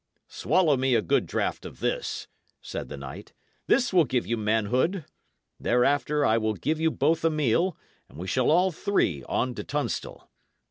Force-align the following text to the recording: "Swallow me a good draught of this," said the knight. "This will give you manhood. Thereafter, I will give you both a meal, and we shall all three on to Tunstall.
"Swallow 0.29 0.77
me 0.77 0.95
a 0.95 1.01
good 1.03 1.27
draught 1.27 1.63
of 1.63 1.79
this," 1.79 2.27
said 2.59 2.87
the 2.89 2.97
knight. 2.97 3.33
"This 3.67 3.93
will 3.93 4.03
give 4.05 4.25
you 4.25 4.35
manhood. 4.35 5.05
Thereafter, 5.59 6.25
I 6.25 6.39
will 6.39 6.55
give 6.55 6.79
you 6.79 6.89
both 6.89 7.23
a 7.23 7.29
meal, 7.29 7.77
and 8.09 8.17
we 8.17 8.25
shall 8.25 8.49
all 8.49 8.71
three 8.71 9.23
on 9.25 9.53
to 9.53 9.63
Tunstall. 9.63 10.27